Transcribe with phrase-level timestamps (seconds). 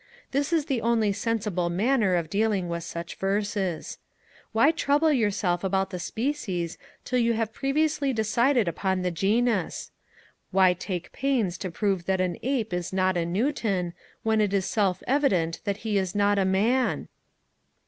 [0.31, 3.99] This is the only sensible manner of dealing with such verses.
[4.51, 9.91] Why trouble yourself about the species till you have previously decided upon the genus?
[10.49, 13.93] Why take pains to prove than an ape is not a Newton,
[14.23, 17.07] when it is self evident that he is not a man?